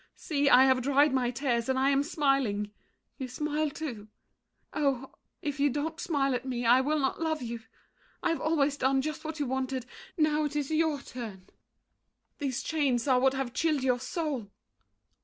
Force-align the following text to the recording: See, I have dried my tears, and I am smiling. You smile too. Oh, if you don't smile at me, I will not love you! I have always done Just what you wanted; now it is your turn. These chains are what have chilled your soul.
See, 0.15 0.49
I 0.49 0.65
have 0.65 0.81
dried 0.81 1.13
my 1.13 1.29
tears, 1.29 1.69
and 1.69 1.77
I 1.77 1.91
am 1.91 2.01
smiling. 2.01 2.71
You 3.19 3.27
smile 3.27 3.69
too. 3.69 4.07
Oh, 4.73 5.11
if 5.43 5.59
you 5.59 5.69
don't 5.69 5.99
smile 5.99 6.33
at 6.33 6.43
me, 6.43 6.65
I 6.65 6.81
will 6.81 6.97
not 6.97 7.21
love 7.21 7.43
you! 7.43 7.59
I 8.23 8.29
have 8.29 8.41
always 8.41 8.77
done 8.77 9.03
Just 9.03 9.23
what 9.23 9.39
you 9.39 9.45
wanted; 9.45 9.85
now 10.17 10.43
it 10.45 10.55
is 10.55 10.71
your 10.71 11.01
turn. 11.01 11.45
These 12.39 12.63
chains 12.63 13.07
are 13.07 13.19
what 13.19 13.35
have 13.35 13.53
chilled 13.53 13.83
your 13.83 13.99
soul. 13.99 14.49